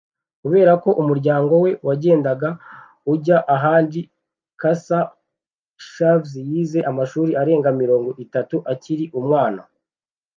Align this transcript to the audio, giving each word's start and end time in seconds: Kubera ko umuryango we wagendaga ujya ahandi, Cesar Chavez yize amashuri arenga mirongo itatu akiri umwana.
Kubera 0.41 0.71
ko 0.83 0.89
umuryango 1.01 1.53
we 1.63 1.71
wagendaga 1.87 2.49
ujya 3.13 3.37
ahandi, 3.55 3.99
Cesar 4.59 5.05
Chavez 5.91 6.31
yize 6.49 6.79
amashuri 6.89 7.31
arenga 7.41 7.69
mirongo 7.81 8.09
itatu 8.23 8.55
akiri 8.73 9.05
umwana. 9.19 9.61